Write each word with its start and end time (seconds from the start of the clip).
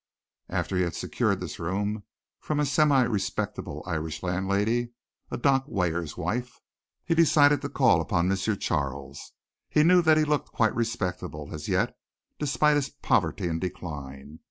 After 0.49 0.75
he 0.77 0.81
had 0.81 0.95
secured 0.95 1.39
this 1.39 1.59
room 1.59 2.05
from 2.39 2.59
a 2.59 2.65
semi 2.65 3.03
respectable 3.03 3.83
Irish 3.85 4.23
landlady, 4.23 4.93
a 5.29 5.37
dock 5.37 5.65
weigher's 5.67 6.17
wife, 6.17 6.59
he 7.05 7.13
decided 7.13 7.61
to 7.61 7.69
call 7.69 8.01
upon 8.01 8.31
M. 8.31 8.35
Charles. 8.35 9.33
He 9.69 9.83
knew 9.83 10.01
that 10.01 10.17
he 10.17 10.25
looked 10.25 10.49
quite 10.51 10.73
respectable 10.73 11.53
as 11.53 11.67
yet, 11.69 11.95
despite 12.39 12.77
his 12.77 12.89
poverty 12.89 13.47
and 13.47 13.61
decline. 13.61 14.39